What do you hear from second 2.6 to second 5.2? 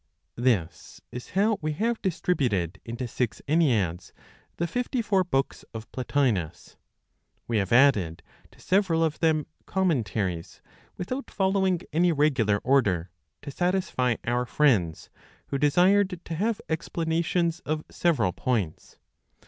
into six Enneads the fifty